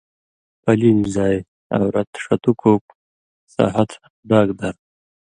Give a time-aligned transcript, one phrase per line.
[0.61, 1.35] پلیلیۡ زائ
[1.75, 2.85] (عورت) ݜتُوک ووک
[3.53, 4.75] سہتہۡ ڈاگ دھر